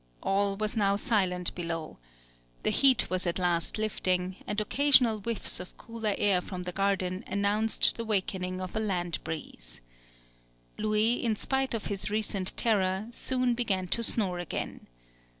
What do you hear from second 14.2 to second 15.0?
again.